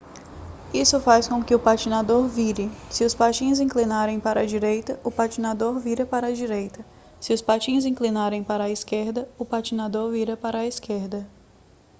[0.73, 5.11] isso faz com que o patinador vire se os patins inclinarem para a direita o
[5.11, 6.83] patinador vira para a direita
[7.19, 11.29] se os patins inclinarem para a esquerda o patinador vira para a esquerda